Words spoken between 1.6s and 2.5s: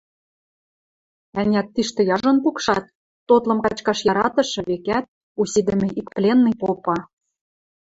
тиштӹ яжон